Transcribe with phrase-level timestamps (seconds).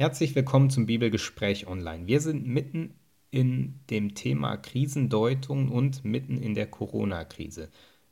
[0.00, 2.06] Herzlich willkommen zum Bibelgespräch online.
[2.06, 2.94] Wir sind mitten
[3.30, 7.68] in dem Thema Krisendeutung und mitten in der Corona-Krise.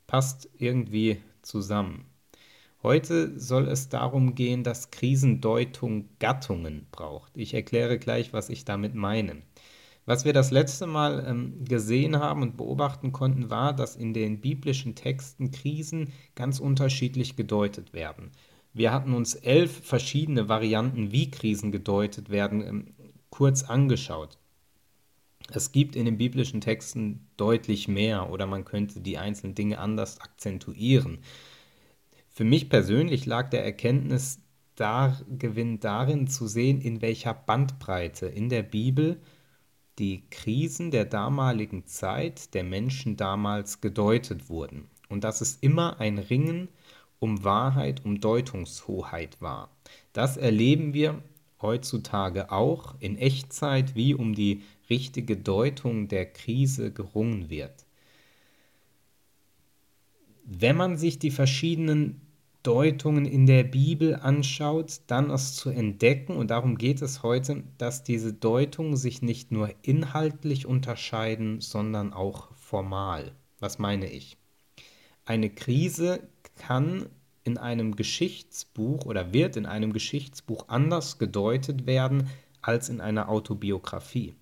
[0.06, 2.04] Passt irgendwie zusammen.
[2.82, 7.34] Heute soll es darum gehen, dass Krisendeutung Gattungen braucht.
[7.34, 9.40] Ich erkläre gleich, was ich damit meine.
[10.04, 14.42] Was wir das letzte Mal ähm, gesehen haben und beobachten konnten, war, dass in den
[14.42, 18.30] biblischen Texten Krisen ganz unterschiedlich gedeutet werden.
[18.78, 22.94] Wir hatten uns elf verschiedene Varianten, wie Krisen gedeutet werden, ähm,
[23.28, 24.38] kurz angeschaut.
[25.50, 30.20] Es gibt in den biblischen Texten deutlich mehr oder man könnte die einzelnen Dinge anders
[30.20, 31.18] akzentuieren.
[32.28, 39.20] Für mich persönlich lag der Erkenntnisgewinn darin zu sehen, in welcher Bandbreite in der Bibel
[39.98, 46.18] die Krisen der damaligen Zeit der Menschen damals gedeutet wurden und dass es immer ein
[46.18, 46.68] Ringen
[47.18, 49.70] um Wahrheit, um Deutungshoheit war.
[50.12, 51.22] Das erleben wir
[51.60, 57.84] heutzutage auch in Echtzeit, wie um die richtige Deutung der Krise gerungen wird.
[60.44, 62.22] Wenn man sich die verschiedenen
[62.62, 68.02] Deutungen in der Bibel anschaut, dann ist zu entdecken, und darum geht es heute, dass
[68.02, 73.32] diese Deutungen sich nicht nur inhaltlich unterscheiden, sondern auch formal.
[73.60, 74.36] Was meine ich?
[75.24, 76.20] Eine Krise
[76.58, 77.06] kann
[77.44, 82.28] in einem Geschichtsbuch oder wird in einem Geschichtsbuch anders gedeutet werden
[82.60, 84.34] als in einer Autobiografie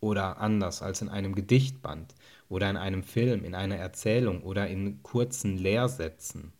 [0.00, 2.14] oder anders als in einem Gedichtband
[2.48, 6.52] oder in einem Film, in einer Erzählung oder in kurzen Lehrsätzen.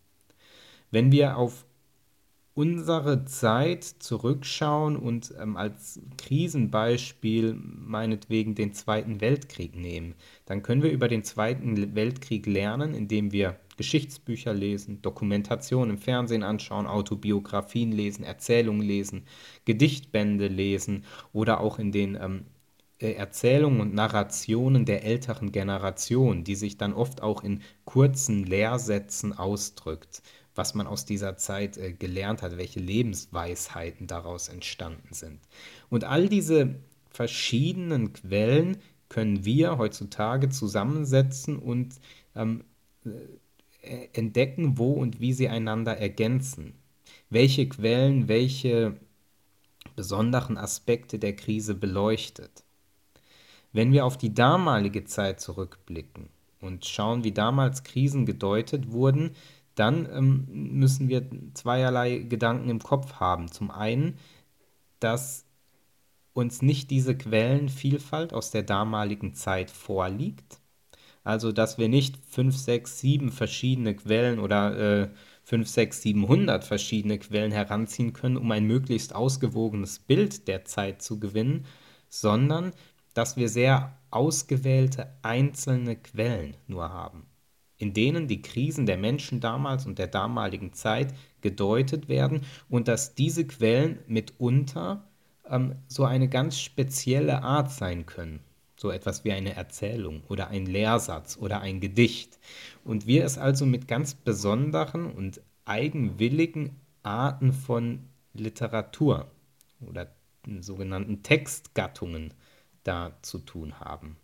[0.90, 1.64] Wenn wir auf
[2.54, 10.14] unsere Zeit zurückschauen und ähm, als Krisenbeispiel meinetwegen den Zweiten Weltkrieg nehmen,
[10.44, 16.42] dann können wir über den Zweiten Weltkrieg lernen, indem wir Geschichtsbücher lesen, Dokumentationen im Fernsehen
[16.42, 19.24] anschauen, Autobiografien lesen, Erzählungen lesen,
[19.64, 22.44] Gedichtbände lesen oder auch in den ähm,
[22.98, 29.32] äh, Erzählungen und Narrationen der älteren Generation, die sich dann oft auch in kurzen Lehrsätzen
[29.32, 30.22] ausdrückt
[30.54, 35.40] was man aus dieser Zeit äh, gelernt hat, welche Lebensweisheiten daraus entstanden sind.
[35.88, 36.76] Und all diese
[37.10, 41.94] verschiedenen Quellen können wir heutzutage zusammensetzen und
[42.34, 42.64] ähm,
[43.04, 46.74] äh, entdecken, wo und wie sie einander ergänzen.
[47.30, 48.96] Welche Quellen welche
[49.96, 52.62] besonderen Aspekte der Krise beleuchtet.
[53.72, 56.28] Wenn wir auf die damalige Zeit zurückblicken
[56.60, 59.34] und schauen, wie damals Krisen gedeutet wurden,
[59.74, 63.50] dann ähm, müssen wir zweierlei Gedanken im Kopf haben.
[63.50, 64.18] Zum einen,
[65.00, 65.46] dass
[66.34, 70.60] uns nicht diese Quellenvielfalt aus der damaligen Zeit vorliegt.
[71.24, 75.08] Also, dass wir nicht 5, 6, 7 verschiedene Quellen oder äh,
[75.44, 81.20] 5, 6, 700 verschiedene Quellen heranziehen können, um ein möglichst ausgewogenes Bild der Zeit zu
[81.20, 81.66] gewinnen,
[82.08, 82.72] sondern
[83.14, 87.26] dass wir sehr ausgewählte einzelne Quellen nur haben
[87.82, 93.16] in denen die Krisen der Menschen damals und der damaligen Zeit gedeutet werden und dass
[93.16, 95.02] diese Quellen mitunter
[95.50, 98.38] ähm, so eine ganz spezielle Art sein können.
[98.76, 102.38] So etwas wie eine Erzählung oder ein Lehrsatz oder ein Gedicht.
[102.84, 107.98] Und wir es also mit ganz besonderen und eigenwilligen Arten von
[108.32, 109.28] Literatur
[109.80, 110.06] oder
[110.60, 112.32] sogenannten Textgattungen
[112.84, 114.18] da zu tun haben.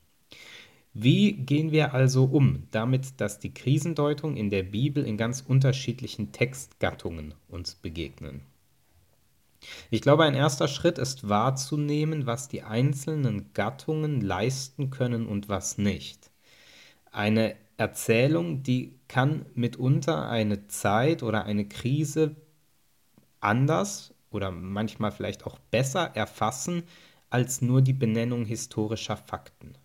[1.00, 6.32] Wie gehen wir also um damit, dass die Krisendeutung in der Bibel in ganz unterschiedlichen
[6.32, 8.40] Textgattungen uns begegnen?
[9.92, 15.78] Ich glaube, ein erster Schritt ist wahrzunehmen, was die einzelnen Gattungen leisten können und was
[15.78, 16.32] nicht.
[17.12, 22.34] Eine Erzählung, die kann mitunter eine Zeit oder eine Krise
[23.38, 26.82] anders oder manchmal vielleicht auch besser erfassen
[27.30, 29.76] als nur die Benennung historischer Fakten.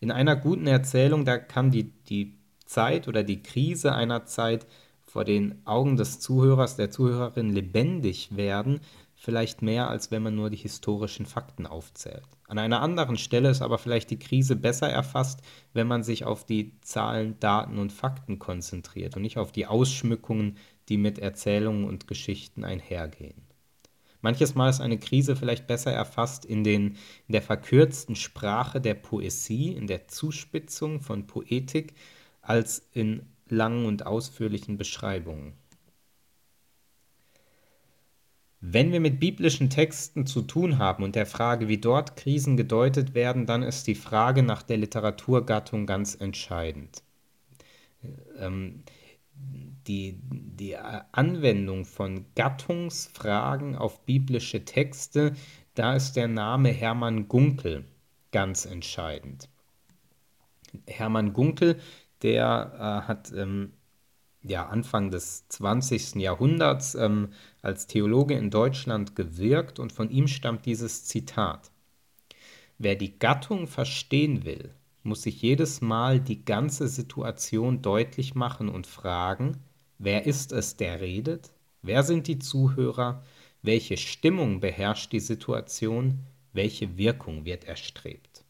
[0.00, 4.66] In einer guten Erzählung, da kann die, die Zeit oder die Krise einer Zeit
[5.04, 8.80] vor den Augen des Zuhörers, der Zuhörerin lebendig werden,
[9.16, 12.24] vielleicht mehr, als wenn man nur die historischen Fakten aufzählt.
[12.48, 15.40] An einer anderen Stelle ist aber vielleicht die Krise besser erfasst,
[15.74, 20.56] wenn man sich auf die Zahlen, Daten und Fakten konzentriert und nicht auf die Ausschmückungen,
[20.88, 23.49] die mit Erzählungen und Geschichten einhergehen.
[24.22, 26.96] Manches Mal ist eine Krise vielleicht besser erfasst in, den,
[27.26, 31.94] in der verkürzten Sprache der Poesie, in der Zuspitzung von Poetik,
[32.42, 35.54] als in langen und ausführlichen Beschreibungen.
[38.62, 43.14] Wenn wir mit biblischen Texten zu tun haben und der Frage, wie dort Krisen gedeutet
[43.14, 47.02] werden, dann ist die Frage nach der Literaturgattung ganz entscheidend.
[48.36, 48.82] Ähm,
[49.86, 55.34] die, die Anwendung von Gattungsfragen auf biblische Texte,
[55.74, 57.84] da ist der Name Hermann Gunkel
[58.32, 59.48] ganz entscheidend.
[60.86, 61.80] Hermann Gunkel,
[62.22, 63.72] der äh, hat ähm,
[64.42, 66.16] ja, Anfang des 20.
[66.16, 67.28] Jahrhunderts ähm,
[67.62, 71.70] als Theologe in Deutschland gewirkt und von ihm stammt dieses Zitat.
[72.78, 78.86] Wer die Gattung verstehen will, muss sich jedes Mal die ganze Situation deutlich machen und
[78.86, 79.58] fragen,
[80.00, 81.52] wer ist es, der redet?
[81.82, 83.22] Wer sind die Zuhörer?
[83.62, 86.20] Welche Stimmung beherrscht die Situation?
[86.52, 88.44] Welche Wirkung wird erstrebt?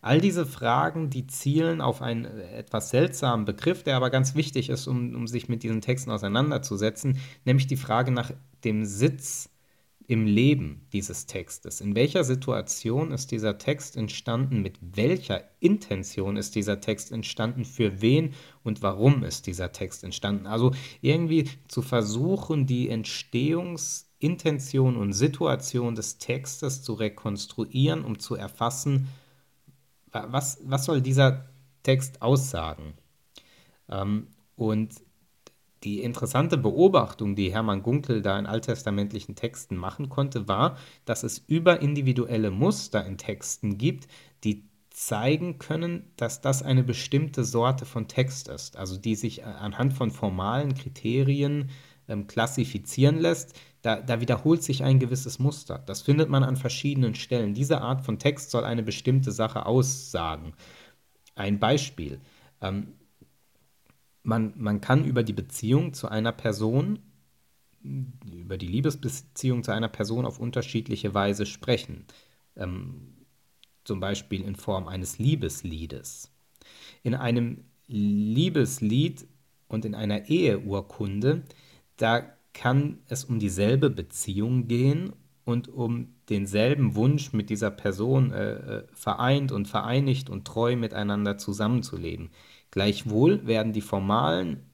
[0.00, 4.88] All diese Fragen, die zielen auf einen etwas seltsamen Begriff, der aber ganz wichtig ist,
[4.88, 8.32] um, um sich mit diesen Texten auseinanderzusetzen, nämlich die Frage nach
[8.64, 9.51] dem Sitz
[10.08, 11.80] im Leben dieses Textes.
[11.80, 14.60] In welcher Situation ist dieser Text entstanden?
[14.62, 17.64] Mit welcher Intention ist dieser Text entstanden?
[17.64, 20.46] Für wen und warum ist dieser Text entstanden?
[20.46, 29.08] Also irgendwie zu versuchen, die Entstehungsintention und Situation des Textes zu rekonstruieren, um zu erfassen,
[30.10, 31.48] was, was soll dieser
[31.82, 32.94] Text aussagen?
[33.88, 34.94] Ähm, und
[35.84, 41.38] die interessante Beobachtung, die Hermann Gunkel da in alttestamentlichen Texten machen konnte, war, dass es
[41.38, 44.08] überindividuelle Muster in Texten gibt,
[44.44, 49.94] die zeigen können, dass das eine bestimmte Sorte von Text ist, also die sich anhand
[49.94, 51.70] von formalen Kriterien
[52.08, 55.78] ähm, klassifizieren lässt, da, da, wiederholt sich ein gewisses Muster.
[55.86, 57.54] Das findet man an verschiedenen Stellen.
[57.54, 60.52] Diese Art von Text soll eine bestimmte Sache aussagen.
[61.34, 62.20] Ein Beispiel.
[62.60, 62.94] Ähm,
[64.22, 67.00] man, man kann über die Beziehung zu einer Person,
[67.82, 72.06] über die Liebesbeziehung zu einer Person auf unterschiedliche Weise sprechen.
[72.56, 73.14] Ähm,
[73.84, 76.30] zum Beispiel in Form eines Liebesliedes.
[77.02, 79.26] In einem Liebeslied
[79.66, 81.42] und in einer Eheurkunde
[82.02, 82.22] da
[82.52, 85.12] kann es um dieselbe Beziehung gehen
[85.44, 91.38] und um denselben Wunsch, mit dieser Person äh, äh, vereint und vereinigt und treu miteinander
[91.38, 92.30] zusammenzuleben.
[92.72, 94.64] Gleichwohl werden die formalen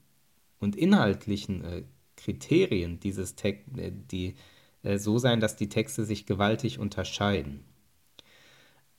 [0.57, 1.83] und inhaltlichen äh,
[2.15, 4.35] Kriterien dieses Text, äh, die
[4.83, 7.65] äh, so sein, dass die Texte sich gewaltig unterscheiden.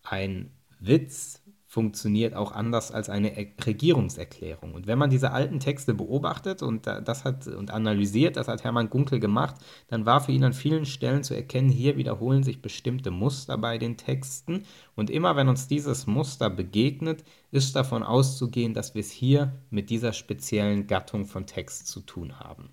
[0.02, 1.39] Ein Witz
[1.70, 3.30] funktioniert auch anders als eine
[3.64, 4.74] Regierungserklärung.
[4.74, 8.90] Und wenn man diese alten Texte beobachtet und das hat und analysiert, das hat Hermann
[8.90, 9.54] Gunkel gemacht,
[9.86, 13.78] dann war für ihn an vielen Stellen zu erkennen, hier wiederholen sich bestimmte Muster bei
[13.78, 14.64] den Texten
[14.96, 17.22] und immer wenn uns dieses Muster begegnet,
[17.52, 22.40] ist davon auszugehen, dass wir es hier mit dieser speziellen Gattung von Text zu tun
[22.40, 22.70] haben.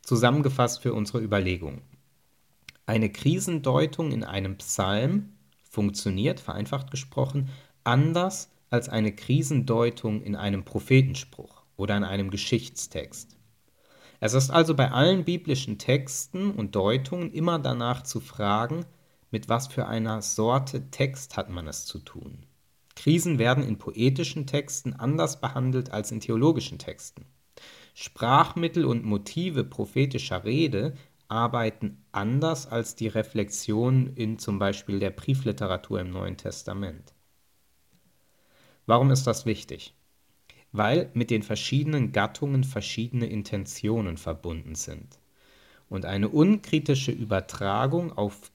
[0.00, 1.82] Zusammengefasst für unsere Überlegung.
[2.86, 5.34] Eine Krisendeutung in einem Psalm
[5.68, 7.50] funktioniert, vereinfacht gesprochen,
[7.84, 13.36] anders als eine Krisendeutung in einem Prophetenspruch oder in einem Geschichtstext.
[14.20, 18.86] Es ist also bei allen biblischen Texten und Deutungen immer danach zu fragen,
[19.30, 22.46] mit was für einer Sorte Text hat man es zu tun.
[22.96, 27.26] Krisen werden in poetischen Texten anders behandelt als in theologischen Texten.
[27.94, 30.94] Sprachmittel und Motive prophetischer Rede
[31.28, 37.13] arbeiten anders als die Reflexion in zum Beispiel der Briefliteratur im Neuen Testament.
[38.86, 39.94] Warum ist das wichtig?
[40.72, 45.18] Weil mit den verschiedenen Gattungen verschiedene Intentionen verbunden sind.
[45.88, 48.50] Und eine unkritische Übertragung auf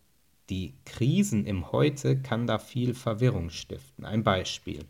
[0.49, 4.06] die Krisen im Heute kann da viel Verwirrung stiften.
[4.06, 4.85] Ein Beispiel.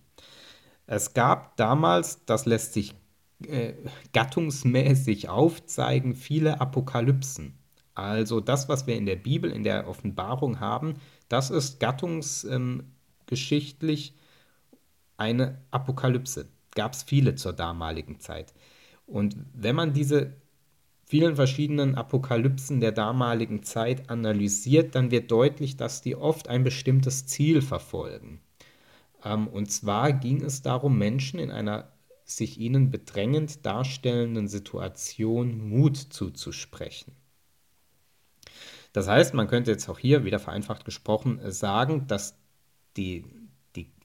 [0.88, 2.96] Es gab damals, das lässt sich
[3.46, 3.74] äh,
[4.14, 7.54] gattungsmäßig aufzeigen, viele Apokalypsen.
[7.94, 10.96] Also das, was wir in der Bibel, in der Offenbarung haben,
[11.28, 14.19] das ist gattungsgeschichtlich ähm,
[15.20, 16.48] eine Apokalypse.
[16.76, 18.54] Gab es viele zur damaligen Zeit.
[19.06, 20.34] Und wenn man diese
[21.06, 27.26] vielen verschiedenen Apokalypsen der damaligen Zeit analysiert, dann wird deutlich, dass die oft ein bestimmtes
[27.26, 28.42] Ziel verfolgen.
[29.24, 31.92] Ähm, und zwar ging es darum, Menschen in einer
[32.26, 37.14] sich ihnen bedrängend darstellenden Situation Mut zuzusprechen.
[38.94, 42.38] Das heißt, man könnte jetzt auch hier wieder vereinfacht gesprochen sagen, dass
[42.98, 43.26] die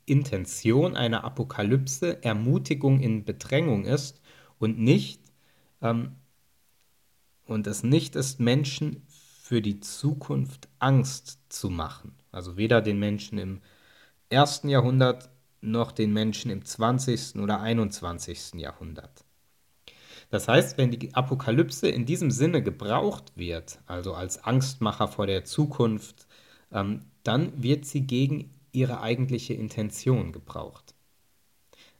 [0.06, 4.20] Intention einer Apokalypse Ermutigung in Bedrängung ist
[4.58, 5.20] und nicht
[5.82, 6.16] ähm,
[7.46, 9.06] und es nicht ist, Menschen
[9.42, 12.14] für die Zukunft Angst zu machen.
[12.32, 13.60] Also weder den Menschen im
[14.30, 15.30] ersten Jahrhundert
[15.60, 17.36] noch den Menschen im 20.
[17.36, 18.54] oder 21.
[18.54, 19.24] Jahrhundert.
[20.30, 25.44] Das heißt, wenn die Apokalypse in diesem Sinne gebraucht wird, also als Angstmacher vor der
[25.44, 26.26] Zukunft,
[26.72, 30.94] ähm, dann wird sie gegen ihre eigentliche Intention gebraucht.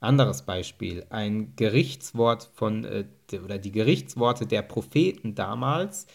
[0.01, 3.05] Anderes Beispiel, ein Gerichtswort von, äh,
[3.43, 6.07] oder die Gerichtsworte der Propheten damals,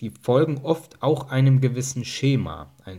[0.00, 2.96] die folgen oft auch einem gewissen Schema, äh,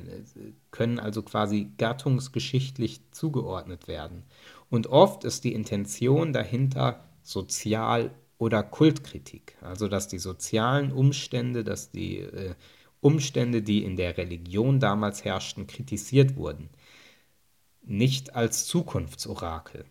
[0.72, 4.24] können also quasi gattungsgeschichtlich zugeordnet werden.
[4.70, 11.92] Und oft ist die Intention dahinter Sozial- oder Kultkritik, also dass die sozialen Umstände, dass
[11.92, 12.56] die äh,
[13.02, 16.70] Umstände, die in der Religion damals herrschten, kritisiert wurden,
[17.90, 19.86] nicht als Zukunftsorakel.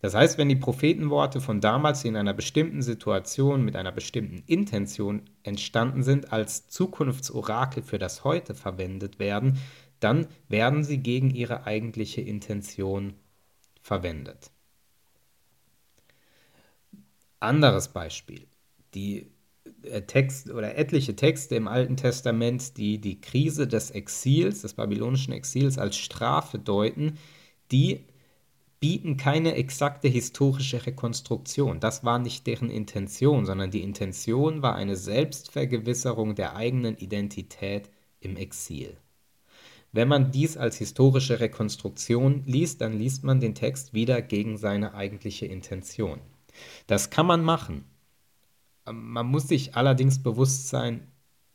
[0.00, 5.22] Das heißt, wenn die Prophetenworte von damals in einer bestimmten Situation mit einer bestimmten Intention
[5.42, 9.58] entstanden sind, als Zukunftsorakel für das Heute verwendet werden,
[10.00, 13.14] dann werden sie gegen ihre eigentliche Intention
[13.80, 14.50] verwendet.
[17.40, 18.46] Anderes Beispiel.
[18.94, 19.30] Die
[20.06, 25.78] Text oder etliche Texte im Alten Testament, die die Krise des Exils, des babylonischen Exils
[25.78, 27.18] als Strafe deuten,
[27.70, 28.04] die
[28.80, 31.80] bieten keine exakte historische Rekonstruktion.
[31.80, 38.36] Das war nicht deren Intention, sondern die Intention war eine Selbstvergewisserung der eigenen Identität im
[38.36, 38.96] Exil.
[39.90, 44.94] Wenn man dies als historische Rekonstruktion liest, dann liest man den Text wieder gegen seine
[44.94, 46.20] eigentliche Intention.
[46.86, 47.84] Das kann man machen.
[48.92, 51.08] Man muss sich allerdings bewusst sein,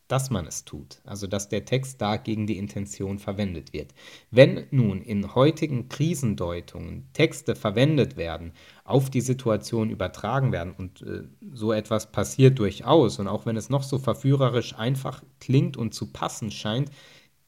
[0.08, 3.94] dass man es tut, also dass der Text da gegen die Intention verwendet wird.
[4.32, 8.52] Wenn nun in heutigen Krisendeutungen Texte verwendet werden,
[8.84, 11.24] auf die Situation übertragen werden und äh,
[11.54, 16.12] so etwas passiert durchaus und auch wenn es noch so verführerisch einfach klingt und zu
[16.12, 16.92] passen scheint,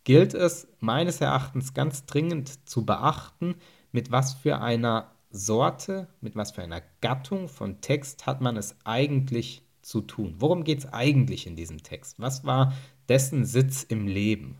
[0.05, 3.55] gilt es meines Erachtens ganz dringend zu beachten,
[3.91, 8.75] mit was für einer Sorte, mit was für einer Gattung von Text hat man es
[8.85, 10.35] eigentlich zu tun?
[10.39, 12.19] Worum geht es eigentlich in diesem Text?
[12.19, 12.73] Was war
[13.07, 14.57] dessen Sitz im Leben?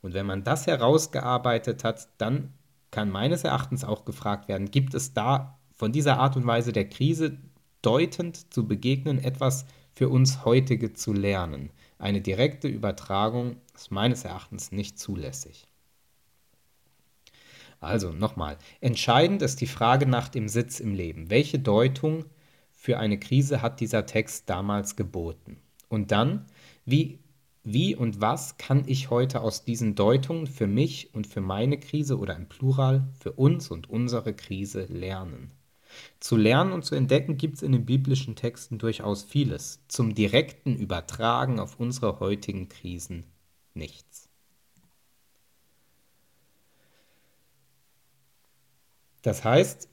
[0.00, 2.52] Und wenn man das herausgearbeitet hat, dann
[2.90, 6.88] kann meines Erachtens auch gefragt werden, gibt es da von dieser Art und Weise der
[6.88, 7.38] Krise
[7.82, 11.70] deutend zu begegnen, etwas für uns heutige zu lernen?
[11.98, 15.66] Eine direkte Übertragung ist meines Erachtens nicht zulässig.
[17.78, 21.30] Also nochmal, entscheidend ist die Frage nach dem Sitz im Leben.
[21.30, 22.24] Welche Deutung
[22.82, 25.56] für eine Krise hat dieser Text damals geboten?
[25.88, 26.46] Und dann,
[26.84, 27.20] wie,
[27.62, 32.18] wie und was kann ich heute aus diesen Deutungen für mich und für meine Krise
[32.18, 35.52] oder im Plural für uns und unsere Krise lernen?
[36.18, 40.74] Zu lernen und zu entdecken gibt es in den biblischen Texten durchaus vieles, zum direkten
[40.74, 43.22] Übertragen auf unsere heutigen Krisen
[43.74, 44.28] nichts.
[49.22, 49.91] Das heißt,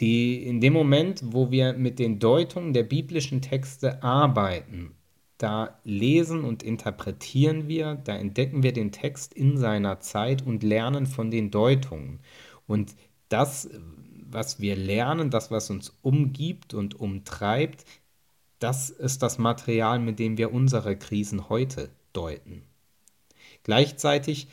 [0.00, 4.94] die in dem Moment, wo wir mit den Deutungen der biblischen Texte arbeiten,
[5.36, 11.06] da lesen und interpretieren wir, da entdecken wir den Text in seiner Zeit und lernen
[11.06, 12.20] von den Deutungen.
[12.66, 12.94] Und
[13.28, 13.70] das,
[14.30, 17.84] was wir lernen, das, was uns umgibt und umtreibt,
[18.58, 22.62] das ist das Material, mit dem wir unsere Krisen heute deuten.
[23.62, 24.48] Gleichzeitig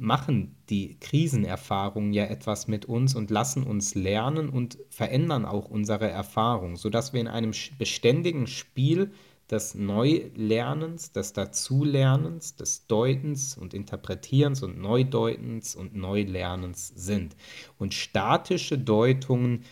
[0.00, 6.08] machen die Krisenerfahrungen ja etwas mit uns und lassen uns lernen und verändern auch unsere
[6.08, 9.10] Erfahrung, sodass wir in einem beständigen Spiel
[9.50, 17.34] des Neulernens, des Dazulernens, des Deutens und Interpretierens und Neudeutens und Neulernens sind.
[17.78, 19.64] Und statische Deutungen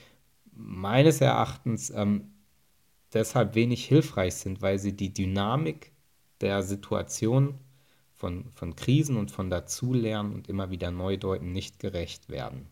[0.53, 2.33] meines Erachtens ähm,
[3.13, 5.93] deshalb wenig hilfreich sind, weil sie die Dynamik
[6.41, 7.59] der Situation
[8.17, 12.67] von, von Krisen und von Dazulernen und immer wieder Neudeuten nicht gerecht werden.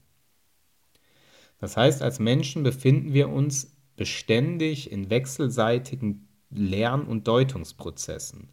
[1.60, 8.50] Das heißt, als Menschen befinden wir uns beständig in wechselseitigen Lern- und Deutungsprozessen.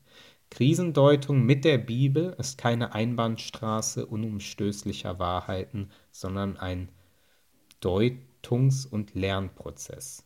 [0.49, 6.89] Krisendeutung mit der Bibel ist keine Einbahnstraße unumstößlicher Wahrheiten, sondern ein
[7.79, 10.25] Deutungs- und Lernprozess.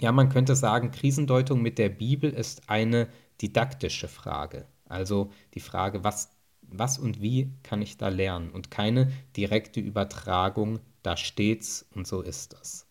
[0.00, 3.08] Ja, man könnte sagen, Krisendeutung mit der Bibel ist eine
[3.40, 4.66] didaktische Frage.
[4.88, 6.30] Also die Frage, was,
[6.62, 12.20] was und wie kann ich da lernen und keine direkte Übertragung, da steht's und so
[12.22, 12.88] ist das.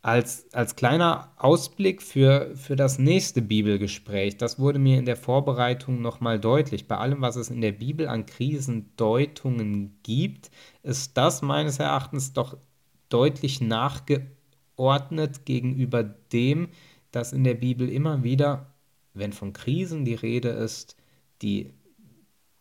[0.00, 6.00] Als, als kleiner Ausblick für, für das nächste Bibelgespräch, das wurde mir in der Vorbereitung
[6.00, 6.86] nochmal deutlich.
[6.86, 10.50] Bei allem, was es in der Bibel an Krisendeutungen gibt,
[10.84, 12.56] ist das meines Erachtens doch
[13.08, 16.68] deutlich nachgeordnet gegenüber dem,
[17.10, 18.74] dass in der Bibel immer wieder,
[19.14, 20.96] wenn von Krisen die Rede ist,
[21.42, 21.72] die,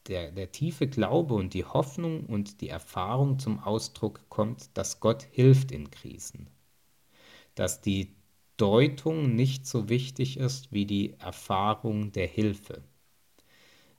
[0.08, 5.24] der, der tiefe Glaube und die Hoffnung und die Erfahrung zum Ausdruck kommt, dass Gott
[5.32, 6.50] hilft in Krisen.
[7.56, 8.16] Dass die
[8.58, 12.82] Deutung nicht so wichtig ist wie die Erfahrung der Hilfe.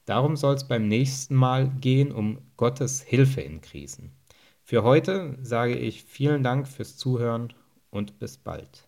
[0.05, 4.13] Darum soll es beim nächsten Mal gehen um Gottes Hilfe in Krisen.
[4.63, 7.53] Für heute sage ich vielen Dank fürs Zuhören
[7.91, 8.88] und bis bald.